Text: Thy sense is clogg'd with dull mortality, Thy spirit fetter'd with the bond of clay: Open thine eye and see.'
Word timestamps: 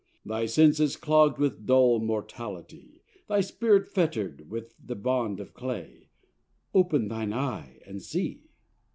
Thy 0.25 0.47
sense 0.47 0.79
is 0.79 0.97
clogg'd 0.97 1.37
with 1.37 1.67
dull 1.67 1.99
mortality, 1.99 3.03
Thy 3.29 3.41
spirit 3.41 3.87
fetter'd 3.87 4.49
with 4.49 4.73
the 4.83 4.95
bond 4.95 5.39
of 5.39 5.53
clay: 5.53 6.09
Open 6.73 7.07
thine 7.07 7.31
eye 7.33 7.79
and 7.85 8.01
see.' 8.01 8.49